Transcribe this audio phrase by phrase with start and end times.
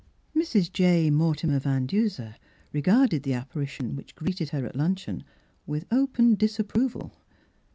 [0.35, 0.71] Mrs.
[0.73, 1.11] J.
[1.11, 2.33] Mortimer Van Den ser
[2.73, 5.23] regarded the apparition which greeted her at luncheon
[5.67, 7.13] with open disapproval.